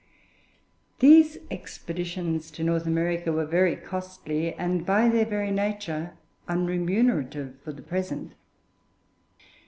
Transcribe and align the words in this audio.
These 0.97 1.37
expeditions 1.51 2.49
to 2.49 2.63
North 2.63 2.87
America 2.87 3.31
were 3.31 3.45
very 3.45 3.75
costly, 3.75 4.51
and 4.55 4.83
by 4.83 5.09
their 5.09 5.25
very 5.27 5.51
nature 5.51 6.17
unremunerative 6.47 7.59
for 7.63 7.71
the 7.71 7.83
present. 7.83 8.33